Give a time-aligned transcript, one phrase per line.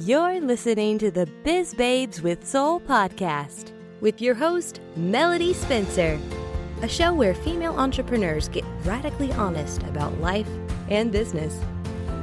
[0.00, 6.20] You're listening to the Biz Babes with Soul podcast with your host, Melody Spencer,
[6.82, 10.50] a show where female entrepreneurs get radically honest about life
[10.90, 11.58] and business.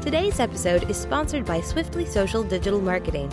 [0.02, 3.32] Today's episode is sponsored by Swiftly Social Digital Marketing.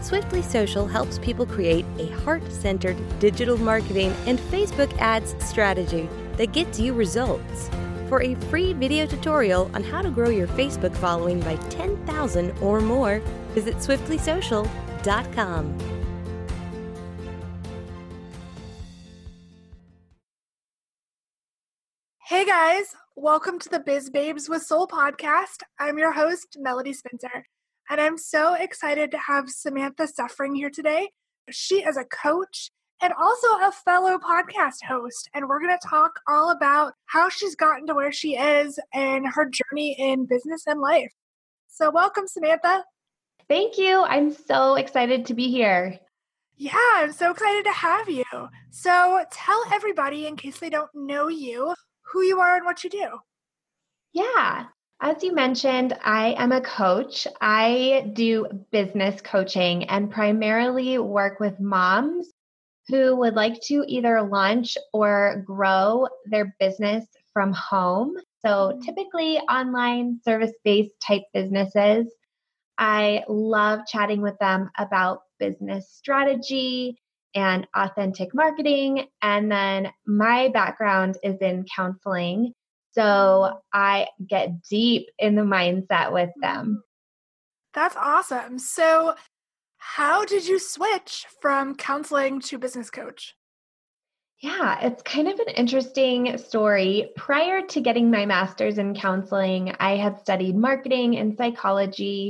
[0.00, 6.08] Swiftly Social helps people create a heart centered digital marketing and Facebook ads strategy
[6.38, 7.68] that gets you results.
[8.08, 12.80] For a free video tutorial on how to grow your Facebook following by 10,000 or
[12.80, 15.78] more, visit swiftlysocial.com.
[22.26, 25.62] Hey guys, welcome to the Biz Babes with Soul podcast.
[25.80, 27.44] I'm your host, Melody Spencer,
[27.90, 31.10] and I'm so excited to have Samantha Siffring here today.
[31.50, 32.70] She is a coach
[33.02, 37.56] and also a fellow podcast host, and we're going to talk all about how she's
[37.56, 41.12] gotten to where she is and her journey in business and life.
[41.66, 42.84] So, welcome, Samantha.
[43.50, 44.04] Thank you.
[44.04, 45.98] I'm so excited to be here.
[46.56, 48.24] Yeah, I'm so excited to have you.
[48.70, 52.90] So, tell everybody, in case they don't know you, who you are and what you
[52.90, 53.08] do.
[54.12, 54.66] Yeah.
[55.00, 57.26] As you mentioned, I am a coach.
[57.40, 62.28] I do business coaching and primarily work with moms
[62.86, 68.14] who would like to either launch or grow their business from home.
[68.46, 68.82] So, mm-hmm.
[68.82, 72.06] typically online service based type businesses.
[72.80, 76.98] I love chatting with them about business strategy
[77.34, 79.06] and authentic marketing.
[79.20, 82.54] And then my background is in counseling.
[82.92, 86.82] So I get deep in the mindset with them.
[87.74, 88.58] That's awesome.
[88.58, 89.14] So,
[89.76, 93.34] how did you switch from counseling to business coach?
[94.42, 97.10] Yeah, it's kind of an interesting story.
[97.16, 102.29] Prior to getting my master's in counseling, I had studied marketing and psychology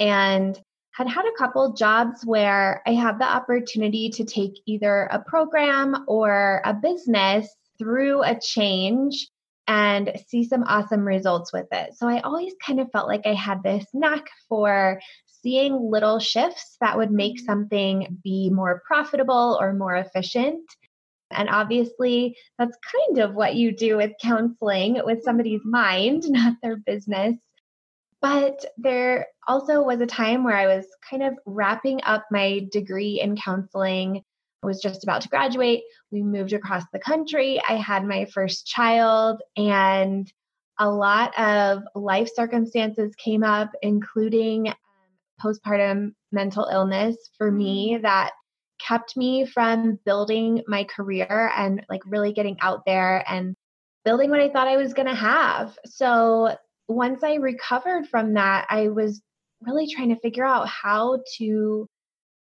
[0.00, 0.60] and
[0.92, 6.04] had had a couple jobs where I had the opportunity to take either a program
[6.08, 9.28] or a business through a change
[9.68, 11.94] and see some awesome results with it.
[11.94, 15.00] So I always kind of felt like I had this knack for
[15.42, 17.46] seeing little shifts that would make mm-hmm.
[17.46, 20.64] something be more profitable or more efficient.
[21.30, 26.76] And obviously, that's kind of what you do with counseling with somebody's mind, not their
[26.76, 27.36] business.
[28.22, 33.20] But there also was a time where I was kind of wrapping up my degree
[33.20, 34.22] in counseling.
[34.62, 35.82] I was just about to graduate.
[36.10, 37.60] We moved across the country.
[37.66, 40.30] I had my first child, and
[40.78, 44.74] a lot of life circumstances came up, including um,
[45.42, 48.02] postpartum mental illness for me mm.
[48.02, 48.32] that
[48.86, 53.54] kept me from building my career and like really getting out there and
[54.04, 55.76] building what I thought I was going to have.
[55.84, 56.56] So
[56.90, 59.22] once I recovered from that, I was
[59.62, 61.86] really trying to figure out how to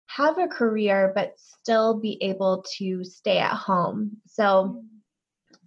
[0.06, 4.19] have a career but still be able to stay at home.
[4.27, 4.83] So,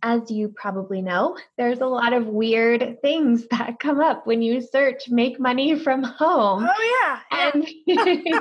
[0.04, 4.62] as you probably know, there's a lot of weird things that come up when you
[4.62, 6.68] search make money from home.
[6.70, 7.54] Oh, yeah.
[7.54, 7.68] And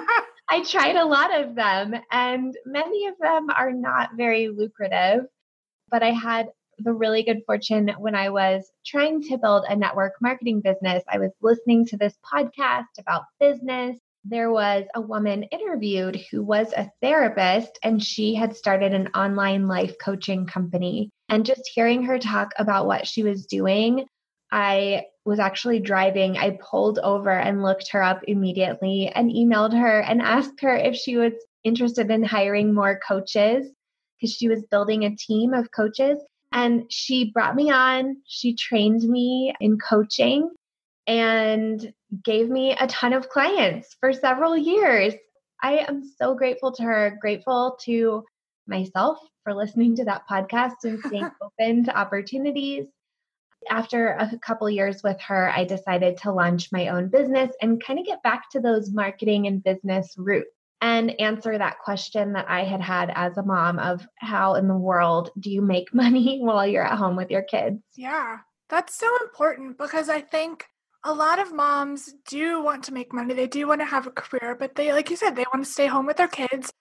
[0.48, 5.26] I tried a lot of them, and many of them are not very lucrative.
[5.90, 6.48] But I had
[6.78, 11.02] the really good fortune when I was trying to build a network marketing business.
[11.08, 13.98] I was listening to this podcast about business.
[14.24, 19.68] There was a woman interviewed who was a therapist and she had started an online
[19.68, 21.10] life coaching company.
[21.28, 24.06] And just hearing her talk about what she was doing,
[24.52, 26.38] I was actually driving.
[26.38, 30.94] I pulled over and looked her up immediately and emailed her and asked her if
[30.96, 31.32] she was
[31.64, 33.66] interested in hiring more coaches
[34.20, 36.18] because she was building a team of coaches.
[36.56, 40.50] And she brought me on, she trained me in coaching
[41.06, 41.92] and
[42.24, 45.12] gave me a ton of clients for several years.
[45.62, 48.24] I am so grateful to her, grateful to
[48.66, 52.86] myself for listening to that podcast and staying open to opportunities.
[53.68, 57.98] After a couple years with her, I decided to launch my own business and kind
[57.98, 62.64] of get back to those marketing and business roots and answer that question that I
[62.64, 66.66] had had as a mom of how in the world do you make money while
[66.66, 67.82] you're at home with your kids?
[67.96, 68.38] Yeah,
[68.68, 70.64] that's so important because I think
[71.04, 73.32] a lot of moms do want to make money.
[73.32, 75.70] They do want to have a career, but they, like you said, they want to
[75.70, 76.72] stay home with their kids.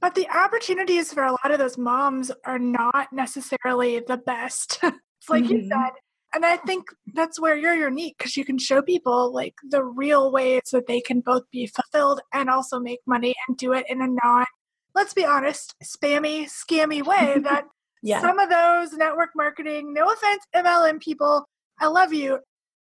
[0.00, 4.78] But the opportunities for a lot of those moms are not necessarily the best.
[4.82, 5.54] it's like mm-hmm.
[5.54, 5.90] you said,
[6.34, 10.32] and I think that's where you're unique because you can show people like the real
[10.32, 14.02] ways that they can both be fulfilled and also make money and do it in
[14.02, 14.46] a non,
[14.94, 17.66] let's be honest, spammy, scammy way that
[18.02, 18.20] yeah.
[18.20, 21.48] some of those network marketing, no offense, MLM people,
[21.80, 22.40] I love you,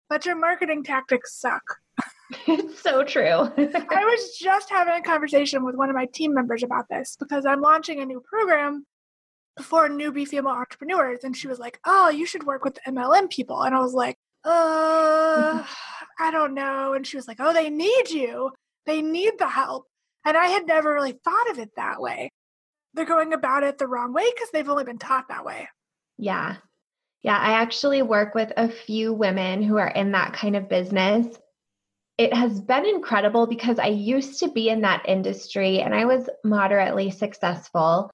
[0.09, 1.63] but your marketing tactics suck.
[2.47, 3.23] It's so true.
[3.25, 7.47] I was just having a conversation with one of my team members about this because
[7.47, 8.85] I'm launching a new program
[9.61, 11.21] for newbie female entrepreneurs.
[11.25, 13.63] And she was like, Oh, you should work with MLM people.
[13.63, 15.65] And I was like, Uh,
[16.19, 16.95] I don't know.
[16.95, 18.51] And she was like, Oh, they need you.
[18.87, 19.85] They need the help.
[20.25, 22.31] And I had never really thought of it that way.
[22.95, 25.69] They're going about it the wrong way because they've only been taught that way.
[26.17, 26.57] Yeah.
[27.23, 27.39] Yeah.
[27.39, 31.39] I actually work with a few women who are in that kind of business.
[32.17, 36.29] It has been incredible because I used to be in that industry and I was
[36.43, 38.11] moderately successful.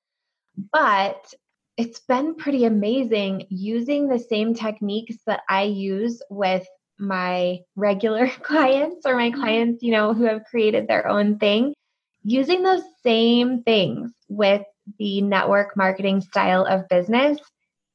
[0.56, 1.32] But
[1.76, 6.66] it's been pretty amazing using the same techniques that I use with
[6.98, 9.40] my regular clients or my mm-hmm.
[9.40, 11.74] clients, you know, who have created their own thing,
[12.22, 14.62] using those same things with
[14.98, 17.38] the network marketing style of business,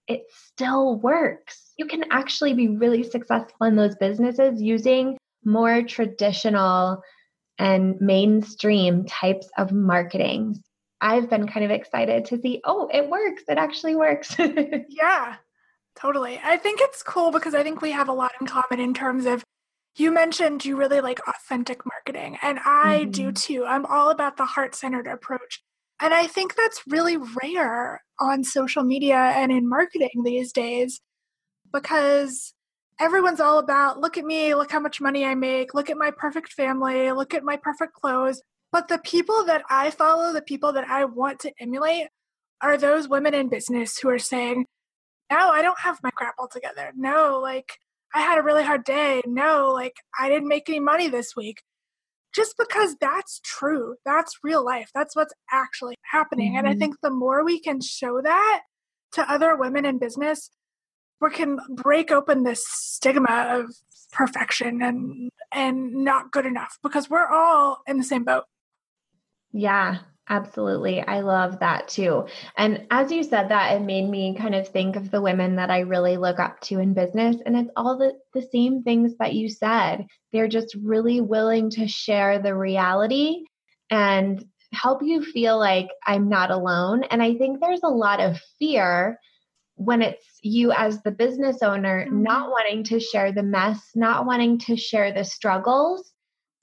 [0.07, 1.71] it still works.
[1.77, 7.01] You can actually be really successful in those businesses using more traditional
[7.57, 10.61] and mainstream types of marketing.
[11.01, 13.43] I've been kind of excited to see, oh, it works.
[13.47, 14.35] It actually works.
[14.89, 15.35] yeah,
[15.95, 16.39] totally.
[16.43, 19.25] I think it's cool because I think we have a lot in common in terms
[19.25, 19.43] of
[19.95, 23.11] you mentioned you really like authentic marketing, and I mm-hmm.
[23.11, 23.65] do too.
[23.65, 25.61] I'm all about the heart centered approach.
[26.01, 31.01] And I think that's really rare on social media and in marketing these days
[31.73, 32.53] because
[32.99, 36.11] everyone's all about look at me, look how much money I make, look at my
[36.11, 38.41] perfect family, look at my perfect clothes.
[38.71, 42.07] But the people that I follow, the people that I want to emulate,
[42.61, 44.65] are those women in business who are saying,
[45.31, 46.91] No, I don't have my crap all together.
[46.95, 47.73] No, like
[48.13, 49.21] I had a really hard day.
[49.25, 51.61] No, like I didn't make any money this week.
[52.33, 56.51] Just because that's true, that's real life, that's what's actually happening.
[56.51, 56.57] Mm-hmm.
[56.59, 56.79] And I mm-hmm.
[56.79, 58.61] think the more we can show that
[59.13, 60.51] to other women in business,
[61.21, 63.71] we can break open this stigma of
[64.11, 68.43] perfection and and not good enough because we're all in the same boat.
[69.51, 69.99] Yeah,
[70.29, 71.01] absolutely.
[71.01, 72.25] I love that too.
[72.57, 75.71] And as you said that, it made me kind of think of the women that
[75.71, 77.37] I really look up to in business.
[77.45, 80.05] And it's all the, the same things that you said.
[80.31, 83.43] They're just really willing to share the reality
[83.89, 87.03] and help you feel like I'm not alone.
[87.05, 89.19] And I think there's a lot of fear
[89.75, 92.21] when it's you as the business owner mm-hmm.
[92.21, 96.08] not wanting to share the mess, not wanting to share the struggles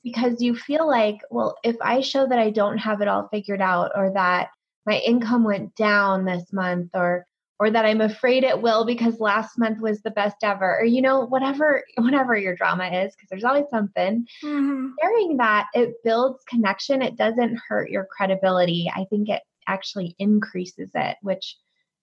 [0.07, 3.61] because you feel like, well, if I show that I don't have it all figured
[3.61, 4.51] out or that
[4.87, 7.27] my income went down this month or
[7.59, 11.03] or that I'm afraid it will because last month was the best ever or you
[11.03, 14.91] know whatever whatever your drama is because there's always something mm-hmm.
[15.03, 20.91] sharing that it builds connection it doesn't hurt your credibility I think it actually increases
[20.95, 21.57] it which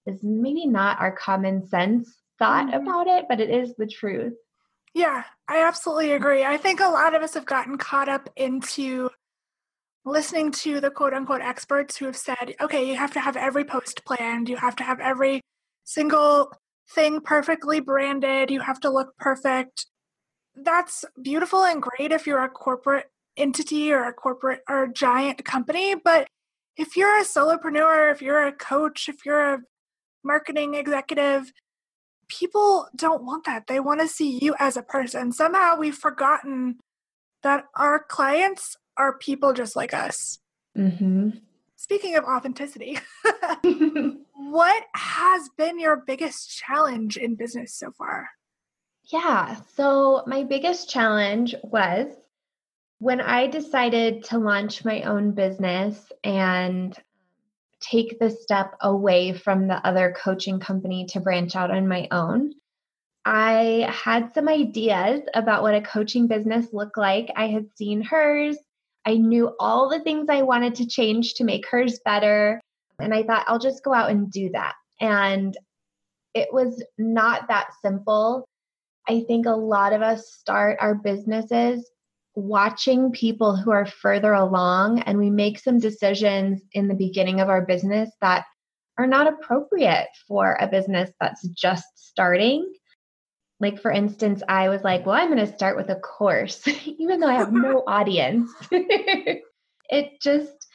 [0.07, 2.85] is maybe not our common sense thought mm-hmm.
[2.85, 4.33] about it but it is the truth
[4.93, 6.43] yeah, I absolutely agree.
[6.43, 9.09] I think a lot of us have gotten caught up into
[10.05, 13.63] listening to the quote unquote experts who have said, okay, you have to have every
[13.63, 15.41] post planned, you have to have every
[15.83, 16.51] single
[16.91, 19.87] thing perfectly branded, you have to look perfect.
[20.55, 25.43] That's beautiful and great if you're a corporate entity or a corporate or a giant
[25.43, 26.27] company, but
[26.77, 29.59] if you're a solopreneur, if you're a coach, if you're a
[30.23, 31.51] marketing executive,
[32.27, 33.67] people don't want that.
[33.67, 35.31] They want to see you as a person.
[35.31, 36.79] Somehow we've forgotten
[37.41, 40.39] that our clients are people just like us.
[40.77, 41.29] Mm-hmm.
[41.75, 42.97] Speaking of authenticity,
[44.33, 48.29] what has been your biggest challenge in business so far?
[49.05, 52.07] Yeah, so my biggest challenge was
[52.99, 56.97] when I decided to launch my own business and
[57.91, 62.53] take the step away from the other coaching company to branch out on my own.
[63.25, 67.31] I had some ideas about what a coaching business looked like.
[67.35, 68.57] I had seen hers.
[69.05, 72.59] I knew all the things I wanted to change to make hers better.
[72.99, 74.73] And I thought, I'll just go out and do that.
[74.99, 75.55] And
[76.33, 78.45] it was not that simple.
[79.07, 81.89] I think a lot of us start our businesses
[82.35, 87.49] watching people who are further along and we make some decisions in the beginning of
[87.49, 88.45] our business that
[88.97, 92.71] are not appropriate for a business that's just starting.
[93.59, 97.19] Like, for instance, I was like, well, I'm going to start with a course, even
[97.19, 98.51] though I have no audience.
[98.71, 100.67] it just,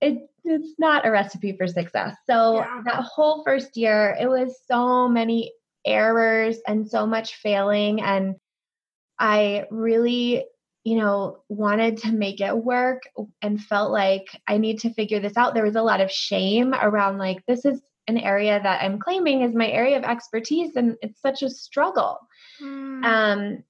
[0.00, 2.16] it, it's not a recipe for success.
[2.26, 2.82] So, yeah.
[2.84, 5.52] that whole first year, it was so many
[5.86, 8.02] errors and so much failing.
[8.02, 8.36] And
[9.18, 10.44] I really
[10.84, 13.02] you know, wanted to make it work
[13.42, 15.54] and felt like I need to figure this out.
[15.54, 19.42] There was a lot of shame around like, this is an area that I'm claiming
[19.42, 22.18] is my area of expertise and it's such a struggle.
[22.62, 23.04] Mm.
[23.04, 23.64] Um,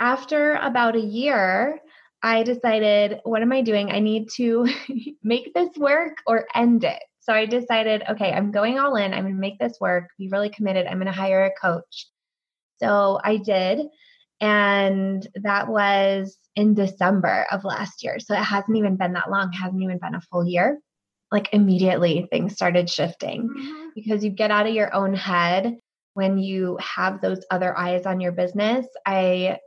[0.00, 1.78] after about a year,
[2.22, 3.90] I decided, what am I doing?
[3.90, 4.66] I need to
[5.22, 7.02] make this work or end it.
[7.20, 9.12] So I decided, okay, I'm going all in.
[9.12, 10.86] I'm going to make this work, be really committed.
[10.86, 12.08] I'm going to hire a coach.
[12.80, 13.86] So I did.
[14.40, 18.18] And that was in December of last year.
[18.18, 20.78] So it hasn't even been that long, hasn't even been a full year.
[21.30, 23.88] Like immediately things started shifting mm-hmm.
[23.94, 25.78] because you get out of your own head
[26.14, 28.86] when you have those other eyes on your business.
[29.06, 29.58] I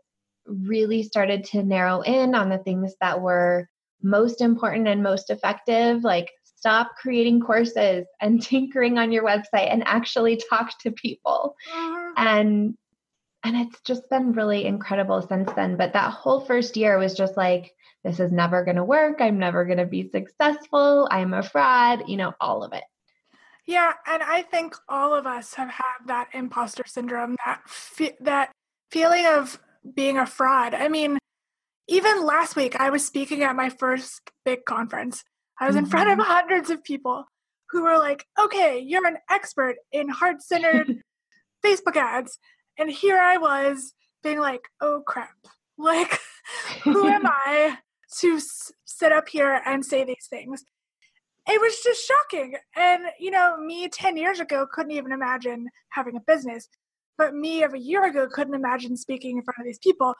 [0.45, 3.67] really started to narrow in on the things that were
[4.03, 9.83] most important and most effective, like stop creating courses and tinkering on your website and
[9.87, 11.55] actually talk to people.
[11.73, 12.13] Mm-hmm.
[12.17, 12.77] And
[13.45, 15.77] and it's just been really incredible since then.
[15.77, 19.21] But that whole first year was just like, this is never going to work.
[19.21, 21.07] I'm never going to be successful.
[21.11, 22.83] I'm a fraud, you know, all of it.
[23.67, 28.51] Yeah, and I think all of us have had that imposter syndrome, that fe- that
[28.91, 29.59] feeling of
[29.93, 30.73] being a fraud.
[30.73, 31.19] I mean,
[31.87, 35.23] even last week I was speaking at my first big conference.
[35.59, 35.85] I was mm-hmm.
[35.85, 36.31] in front of mm-hmm.
[36.31, 37.25] hundreds of people
[37.69, 41.01] who were like, "Okay, you're an expert in heart-centered
[41.65, 42.39] Facebook ads."
[42.77, 45.35] And here I was being like, "Oh crap.
[45.77, 46.19] Like
[46.83, 47.77] who am I
[48.19, 50.63] to s- sit up here and say these things?"
[51.47, 52.55] it was just shocking.
[52.75, 56.67] And, you know, me 10 years ago couldn't even imagine having a business.
[57.17, 60.13] But me of a year ago couldn't imagine speaking in front of these people.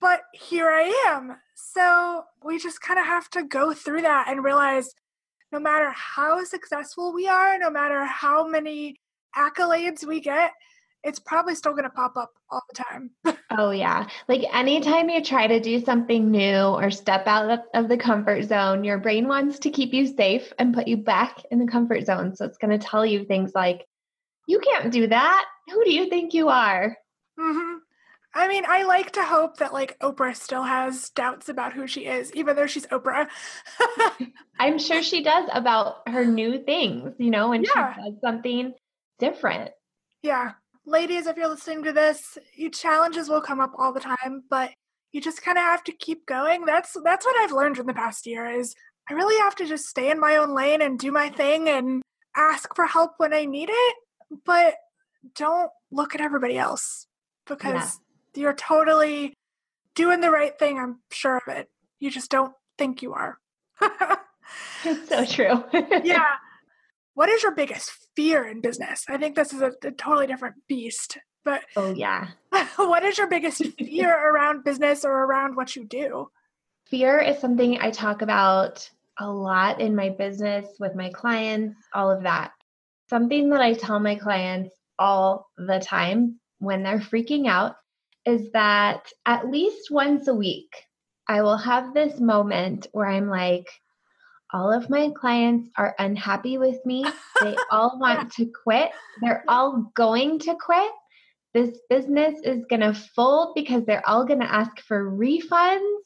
[0.00, 1.36] But here I am.
[1.54, 4.94] So we just kind of have to go through that and realize
[5.52, 8.96] no matter how successful we are, no matter how many
[9.36, 10.52] accolades we get,
[11.02, 13.10] it's probably still going to pop up all the time.
[13.58, 14.06] oh, yeah.
[14.28, 18.84] Like anytime you try to do something new or step out of the comfort zone,
[18.84, 22.36] your brain wants to keep you safe and put you back in the comfort zone.
[22.36, 23.86] So it's going to tell you things like,
[24.46, 25.46] you can't do that.
[25.70, 26.96] Who do you think you are?
[27.38, 27.76] Mm-hmm.
[28.32, 32.06] I mean, I like to hope that like Oprah still has doubts about who she
[32.06, 33.28] is, even though she's Oprah.
[34.60, 37.94] I'm sure she does about her new things, you know, when yeah.
[37.94, 38.74] she does something
[39.18, 39.70] different.
[40.22, 40.52] Yeah
[40.90, 44.70] ladies, if you're listening to this, you challenges will come up all the time, but
[45.12, 46.64] you just kind of have to keep going.
[46.64, 48.74] That's that's what I've learned in the past year is
[49.08, 52.02] I really have to just stay in my own lane and do my thing and
[52.36, 53.94] ask for help when I need it,
[54.44, 54.74] but
[55.34, 57.06] don't look at everybody else
[57.46, 57.98] because
[58.34, 58.42] yeah.
[58.42, 59.34] you're totally
[59.94, 61.68] doing the right thing, I'm sure of it.
[61.98, 63.38] You just don't think you are.
[64.84, 65.64] it's so true.
[66.04, 66.36] yeah.
[67.20, 69.04] What is your biggest fear in business?
[69.06, 71.18] I think this is a, a totally different beast.
[71.44, 72.28] But oh yeah,
[72.76, 76.30] what is your biggest fear around business or around what you do?
[76.86, 82.10] Fear is something I talk about a lot in my business with my clients, all
[82.10, 82.52] of that.
[83.10, 87.74] Something that I tell my clients all the time when they're freaking out
[88.24, 90.72] is that at least once a week,
[91.28, 93.66] I will have this moment where I'm like,
[94.52, 97.04] all of my clients are unhappy with me.
[97.42, 98.90] They all want to quit.
[99.20, 100.92] They're all going to quit.
[101.52, 106.00] This business is going to fold because they're all going to ask for refunds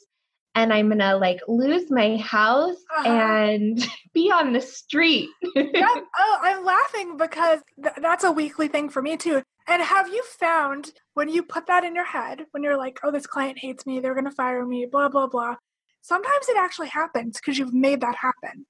[0.54, 3.08] and I'm going to like lose my house uh-huh.
[3.08, 5.28] and be on the street.
[5.54, 5.94] yeah.
[6.18, 9.42] Oh, I'm laughing because th- that's a weekly thing for me too.
[9.66, 13.10] And have you found when you put that in your head, when you're like, oh,
[13.10, 15.56] this client hates me, they're going to fire me, blah, blah, blah,
[16.04, 18.66] sometimes it actually happens because you've made that happen.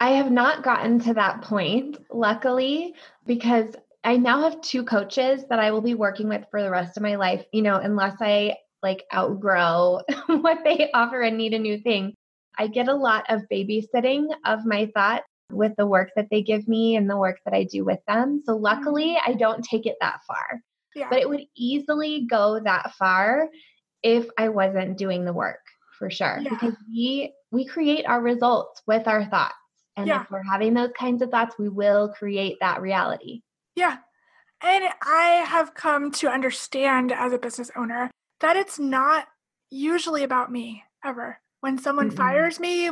[0.00, 2.94] I have not gotten to that point, luckily,
[3.26, 6.96] because I now have two coaches that I will be working with for the rest
[6.96, 11.58] of my life, you know, unless I like outgrow what they offer and need a
[11.58, 12.14] new thing.
[12.56, 16.68] I get a lot of babysitting of my thoughts with the work that they give
[16.68, 18.42] me and the work that I do with them.
[18.46, 19.32] So luckily, mm-hmm.
[19.32, 20.60] I don't take it that far.
[20.94, 21.08] Yeah.
[21.10, 23.48] But it would easily go that far
[24.04, 25.58] if I wasn't doing the work
[25.98, 26.50] for sure yeah.
[26.50, 29.54] because we we create our results with our thoughts.
[29.96, 30.22] And yeah.
[30.22, 33.42] if we're having those kinds of thoughts we will create that reality.
[33.74, 33.98] Yeah.
[34.62, 39.26] And i have come to understand as a business owner that it's not
[39.70, 41.40] usually about me ever.
[41.60, 42.90] When someone mm fires me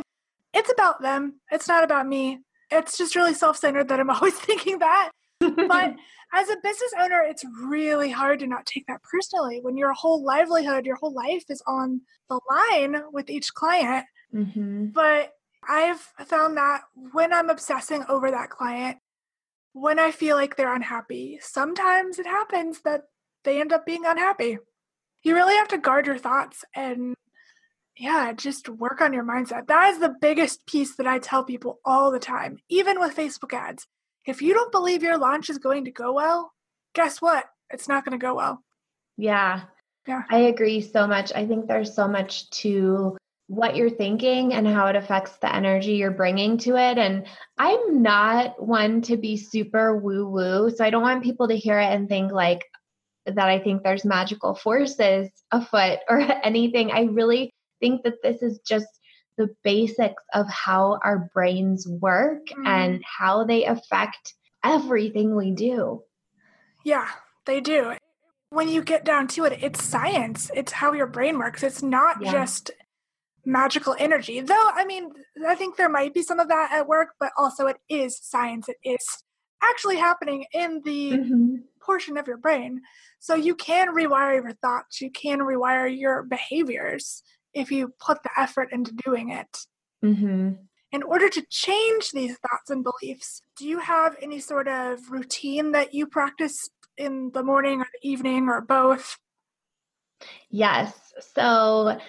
[0.53, 1.39] it's about them.
[1.51, 2.39] It's not about me.
[2.71, 5.11] It's just really self-centered that i'm always thinking that.
[5.39, 5.95] But
[6.33, 10.23] as a business owner, it's really hard to not take that personally when your whole
[10.23, 14.05] livelihood, your whole life is on the line with each client.
[14.33, 14.87] Mm-hmm.
[14.87, 15.31] But
[15.67, 16.81] I've found that
[17.11, 18.97] when I'm obsessing over that client,
[19.73, 23.03] when I feel like they're unhappy, sometimes it happens that
[23.43, 24.57] they end up being unhappy.
[25.23, 27.15] You really have to guard your thoughts and
[27.97, 29.67] yeah, just work on your mindset.
[29.67, 33.53] That is the biggest piece that I tell people all the time, even with Facebook
[33.53, 33.87] ads.
[34.27, 36.51] If you don't believe your launch is going to go well,
[36.93, 37.45] guess what?
[37.71, 38.61] It's not going to go well.
[39.17, 39.61] Yeah.
[40.05, 40.23] Yeah.
[40.29, 41.31] I agree so much.
[41.33, 43.17] I think there's so much to
[43.47, 46.97] what you're thinking and how it affects the energy you're bringing to it.
[46.97, 47.25] And
[47.57, 50.69] I'm not one to be super woo woo.
[50.69, 52.65] So I don't want people to hear it and think like
[53.25, 56.91] that I think there's magical forces afoot or anything.
[56.91, 58.87] I really think that this is just
[59.37, 62.67] the basics of how our brains work mm.
[62.67, 66.03] and how they affect everything we do.
[66.83, 67.07] Yeah,
[67.45, 67.93] they do.
[68.49, 70.49] When you get down to it, it's science.
[70.53, 71.63] It's how your brain works.
[71.63, 72.31] It's not yeah.
[72.31, 72.71] just
[73.45, 74.41] magical energy.
[74.41, 75.09] Though, I mean,
[75.45, 78.67] I think there might be some of that at work, but also it is science.
[78.69, 79.23] It is
[79.61, 81.55] actually happening in the mm-hmm.
[81.81, 82.81] portion of your brain.
[83.19, 87.23] So you can rewire your thoughts, you can rewire your behaviors
[87.57, 89.57] if you put the effort into doing it.
[90.03, 90.51] Mm-hmm.
[90.91, 95.71] In order to change these thoughts and beliefs, do you have any sort of routine
[95.73, 99.17] that you practice in the morning or the evening or both?
[100.49, 100.93] Yes.
[101.33, 101.99] So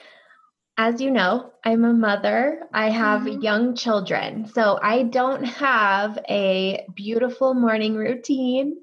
[0.79, 2.63] as you know, I'm a mother.
[2.73, 3.43] I have mm-hmm.
[3.43, 4.47] young children.
[4.47, 8.77] So I don't have a beautiful morning routine.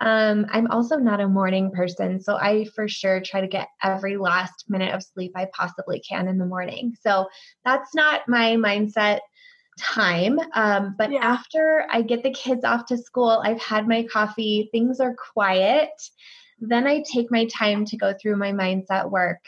[0.00, 2.22] Um, I'm also not a morning person.
[2.22, 6.26] So I for sure try to get every last minute of sleep I possibly can
[6.26, 6.94] in the morning.
[6.98, 7.28] So
[7.66, 9.20] that's not my mindset
[9.78, 10.38] time.
[10.54, 11.20] Um, but yeah.
[11.20, 15.90] after I get the kids off to school, I've had my coffee, things are quiet.
[16.60, 19.40] Then I take my time to go through my mindset work.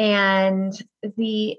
[0.00, 0.72] And
[1.18, 1.58] the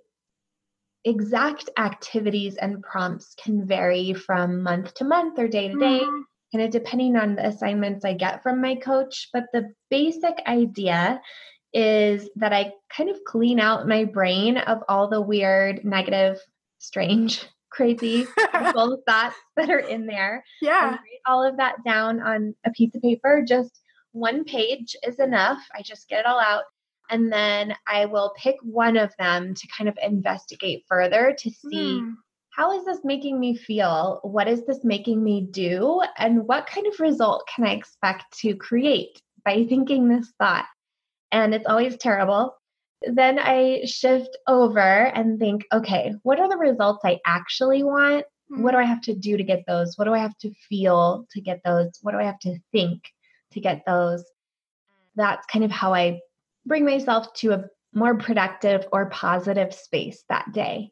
[1.05, 6.21] exact activities and prompts can vary from month to month or day to day, mm-hmm.
[6.51, 9.29] kind of depending on the assignments I get from my coach.
[9.31, 11.21] But the basic idea
[11.71, 16.39] is that I kind of clean out my brain of all the weird, negative,
[16.79, 20.43] strange, crazy thoughts that are in there.
[20.63, 20.89] Yeah.
[20.89, 23.45] write all of that down on a piece of paper.
[23.47, 23.79] Just
[24.13, 25.59] one page is enough.
[25.75, 26.63] I just get it all out.
[27.11, 31.99] And then I will pick one of them to kind of investigate further to see
[31.99, 32.13] mm.
[32.51, 34.21] how is this making me feel?
[34.23, 36.01] What is this making me do?
[36.17, 40.65] And what kind of result can I expect to create by thinking this thought?
[41.33, 42.55] And it's always terrible.
[43.01, 48.25] Then I shift over and think, okay, what are the results I actually want?
[48.49, 48.61] Mm.
[48.61, 49.97] What do I have to do to get those?
[49.97, 51.91] What do I have to feel to get those?
[52.03, 53.01] What do I have to think
[53.51, 54.23] to get those?
[55.17, 56.21] That's kind of how I
[56.65, 60.91] bring myself to a more productive or positive space that day.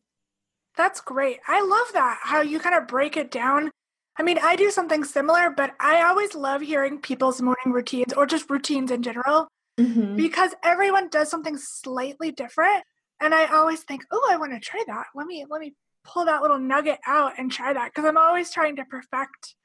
[0.75, 1.39] That's great.
[1.47, 3.71] I love that, how you kind of break it down.
[4.17, 8.25] I mean, I do something similar, but I always love hearing people's morning routines or
[8.25, 9.47] just routines in general
[9.79, 10.15] mm-hmm.
[10.15, 12.83] because everyone does something slightly different.
[13.21, 15.07] And I always think, oh, I want to try that.
[15.15, 15.73] Let me let me
[16.05, 19.55] pull that little nugget out and try that because I'm always trying to perfect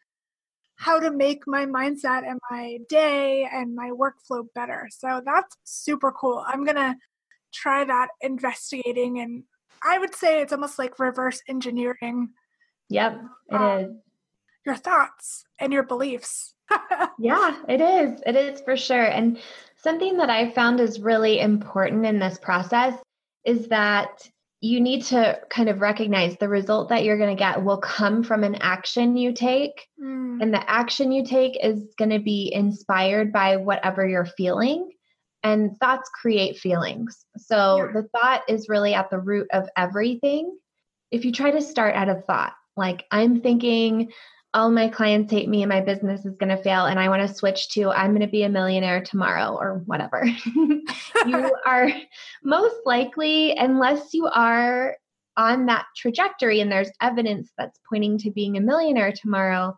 [0.76, 4.88] how to make my mindset and my day and my workflow better.
[4.90, 6.44] So that's super cool.
[6.46, 6.96] I'm going to
[7.52, 9.44] try that investigating and
[9.86, 12.30] I would say it's almost like reverse engineering.
[12.88, 13.90] Yep, it um, is.
[14.64, 16.54] Your thoughts and your beliefs.
[17.18, 18.20] yeah, it is.
[18.26, 19.04] It is for sure.
[19.04, 19.38] And
[19.76, 22.94] something that I found is really important in this process
[23.44, 24.28] is that
[24.64, 28.22] you need to kind of recognize the result that you're going to get will come
[28.22, 29.86] from an action you take.
[30.02, 30.40] Mm.
[30.40, 34.90] And the action you take is going to be inspired by whatever you're feeling.
[35.42, 37.26] And thoughts create feelings.
[37.36, 37.92] So yeah.
[37.92, 40.56] the thought is really at the root of everything.
[41.10, 44.12] If you try to start at a thought, like I'm thinking,
[44.54, 47.28] all my clients hate me and my business is going to fail and I want
[47.28, 50.24] to switch to I'm going to be a millionaire tomorrow or whatever.
[50.54, 51.90] you are
[52.44, 54.96] most likely, unless you are
[55.36, 59.76] on that trajectory and there's evidence that's pointing to being a millionaire tomorrow,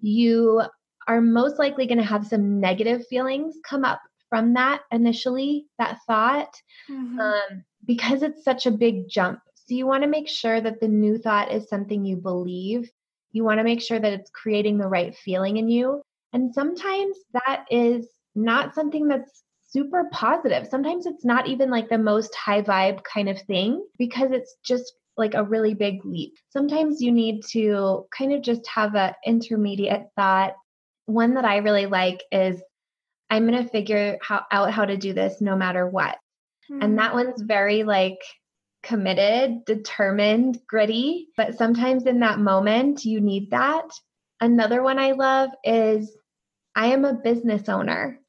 [0.00, 0.62] you
[1.08, 6.00] are most likely going to have some negative feelings come up from that initially, that
[6.06, 6.54] thought,
[6.90, 7.18] mm-hmm.
[7.18, 9.40] um, because it's such a big jump.
[9.54, 12.90] So you want to make sure that the new thought is something you believe
[13.32, 16.02] you want to make sure that it's creating the right feeling in you.
[16.32, 20.66] And sometimes that is not something that's super positive.
[20.66, 24.94] Sometimes it's not even like the most high vibe kind of thing because it's just
[25.16, 26.34] like a really big leap.
[26.50, 30.54] Sometimes you need to kind of just have an intermediate thought.
[31.06, 32.62] One that I really like is
[33.28, 36.16] I'm going to figure how, out how to do this no matter what.
[36.70, 36.82] Mm-hmm.
[36.82, 38.18] And that one's very like
[38.82, 41.28] committed, determined, gritty.
[41.36, 43.88] But sometimes in that moment, you need that.
[44.40, 46.16] Another one I love is
[46.74, 48.20] I am a business owner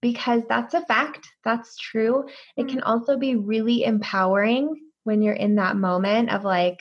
[0.00, 1.28] because that's a fact.
[1.44, 2.26] That's true.
[2.56, 2.86] It can mm.
[2.86, 6.80] also be really empowering when you're in that moment of like,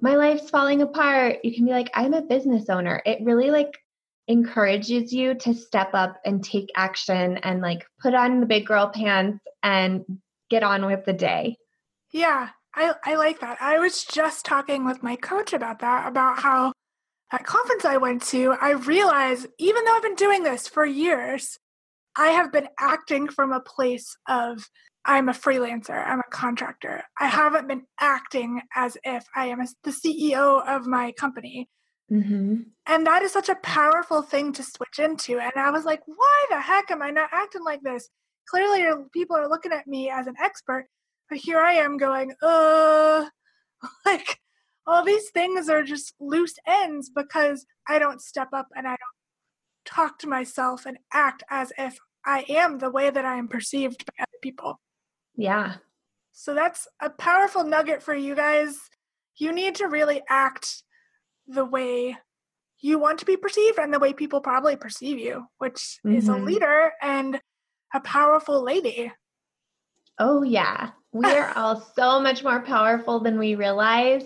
[0.00, 1.38] my life's falling apart.
[1.42, 3.02] You can be like, I'm a business owner.
[3.04, 3.76] It really like
[4.28, 8.92] encourages you to step up and take action and like put on the big girl
[8.94, 10.04] pants and
[10.50, 11.56] get on with the day.
[12.12, 13.58] Yeah, I, I like that.
[13.60, 16.72] I was just talking with my coach about that, about how
[17.30, 21.58] that conference I went to, I realized even though I've been doing this for years,
[22.16, 24.68] I have been acting from a place of
[25.04, 27.02] I'm a freelancer, I'm a contractor.
[27.18, 31.68] I haven't been acting as if I am the CEO of my company.
[32.10, 32.56] Mm-hmm.
[32.86, 35.38] And that is such a powerful thing to switch into.
[35.38, 38.08] And I was like, why the heck am I not acting like this?
[38.48, 40.86] Clearly, people are looking at me as an expert,
[41.28, 43.26] but here I am going, uh,
[44.06, 44.40] like
[44.86, 48.98] all these things are just loose ends because I don't step up and I don't
[49.84, 54.04] talk to myself and act as if I am the way that I am perceived
[54.06, 54.80] by other people.
[55.36, 55.76] Yeah.
[56.32, 58.76] So that's a powerful nugget for you guys.
[59.36, 60.82] You need to really act
[61.46, 62.16] the way
[62.80, 66.16] you want to be perceived and the way people probably perceive you, which mm-hmm.
[66.16, 66.44] is a mm-hmm.
[66.44, 67.40] leader and
[67.94, 69.12] a powerful lady.
[70.18, 70.90] Oh, yeah.
[71.12, 74.24] We are all so much more powerful than we realize.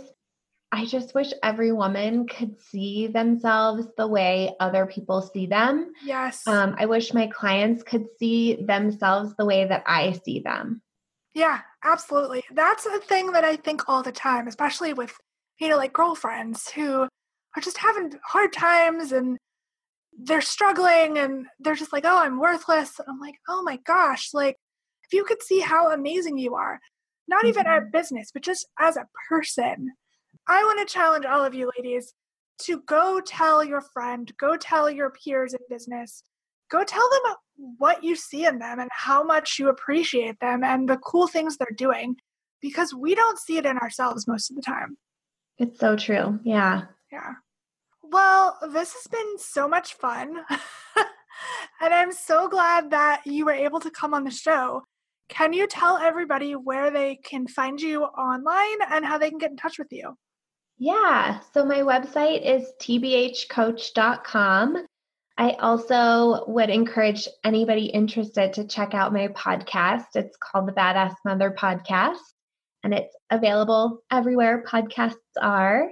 [0.75, 5.93] I just wish every woman could see themselves the way other people see them.
[6.03, 6.47] Yes.
[6.49, 10.81] Um, I wish my clients could see themselves the way that I see them.
[11.35, 12.45] Yeah, absolutely.
[12.51, 15.15] That's a thing that I think all the time, especially with,
[15.61, 19.37] you know, like girlfriends who are just having hard times and
[20.19, 22.99] they're struggling and they're just like, oh, I'm worthless.
[22.99, 24.57] And I'm like, oh my gosh, like
[25.13, 26.81] you could see how amazing you are,
[27.29, 27.49] not mm-hmm.
[27.49, 29.93] even at business, but just as a person,
[30.49, 32.15] I want to challenge all of you ladies
[32.63, 36.23] to go tell your friend, go tell your peers in business,
[36.71, 37.35] go tell them
[37.79, 41.57] what you see in them and how much you appreciate them and the cool things
[41.57, 42.17] they're doing
[42.61, 44.97] because we don't see it in ourselves most of the time.
[45.59, 46.41] It's so true.
[46.45, 46.83] Yeah.
[47.11, 47.35] Yeah.
[48.03, 50.37] Well, this has been so much fun.
[51.81, 54.83] and I'm so glad that you were able to come on the show.
[55.29, 59.51] Can you tell everybody where they can find you online and how they can get
[59.51, 60.17] in touch with you?
[60.79, 61.41] Yeah.
[61.55, 64.87] So my website is tbhcoach.com.
[65.39, 70.07] I also would encourage anybody interested to check out my podcast.
[70.15, 72.19] It's called the Badass Mother Podcast,
[72.85, 75.89] and it's available everywhere podcasts are.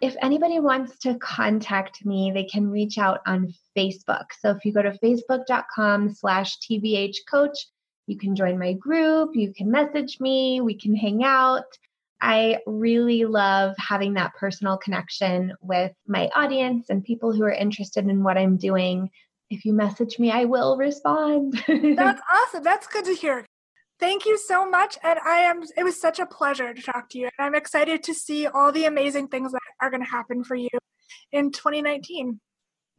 [0.00, 4.24] If anybody wants to contact me, they can reach out on Facebook.
[4.40, 7.56] So if you go to facebook.com slash tbhcoach,
[8.06, 11.64] you can join my group, you can message me, we can hang out.
[12.20, 18.06] I really love having that personal connection with my audience and people who are interested
[18.06, 19.10] in what I'm doing.
[19.50, 21.62] If you message me, I will respond.
[21.66, 22.62] That's awesome.
[22.62, 23.44] That's good to hear.
[24.00, 24.98] Thank you so much.
[25.02, 27.28] And I am, it was such a pleasure to talk to you.
[27.38, 30.54] And I'm excited to see all the amazing things that are going to happen for
[30.54, 30.68] you
[31.30, 32.40] in 2019.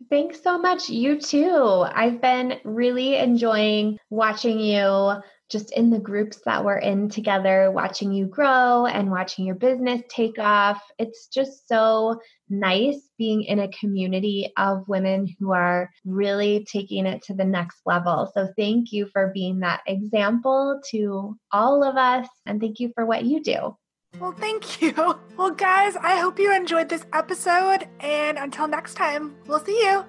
[0.10, 0.90] Thanks so much.
[0.90, 1.86] You too.
[1.88, 8.12] I've been really enjoying watching you just in the groups that we're in together, watching
[8.12, 10.82] you grow and watching your business take off.
[11.00, 17.24] It's just so nice being in a community of women who are really taking it
[17.24, 18.30] to the next level.
[18.34, 23.06] So, thank you for being that example to all of us, and thank you for
[23.06, 23.76] what you do.
[24.20, 24.94] Well, thank you.
[25.38, 27.90] Well, guys, I hope you enjoyed this episode.
[28.00, 30.06] And until next time, we'll see you.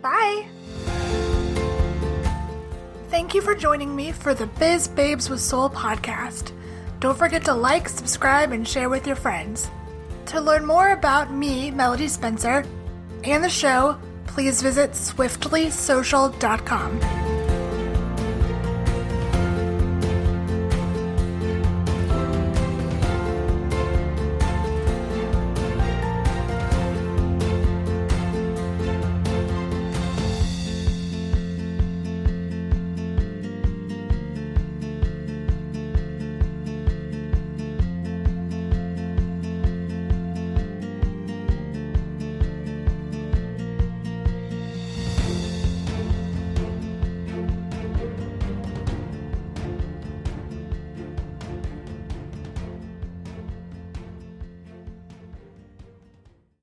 [0.00, 0.46] Bye.
[3.10, 6.52] Thank you for joining me for the Biz Babes with Soul podcast.
[7.00, 9.68] Don't forget to like, subscribe, and share with your friends.
[10.26, 12.64] To learn more about me, Melody Spencer,
[13.24, 17.21] and the show, please visit swiftlysocial.com.